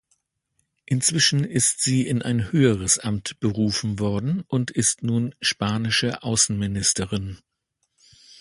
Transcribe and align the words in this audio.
Inzwischen 0.87 1.43
ist 1.43 1.81
sie 1.83 2.07
in 2.07 2.23
ein 2.23 2.51
höheres 2.51 2.97
Amt 2.97 3.39
berufen 3.39 3.99
worden 3.99 4.41
und 4.47 4.71
ist 4.71 5.03
nun 5.03 5.35
spanische 5.41 6.23
Außenministerin. 6.23 7.37